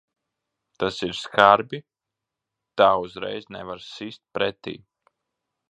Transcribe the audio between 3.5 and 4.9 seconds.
nevar sist pretī.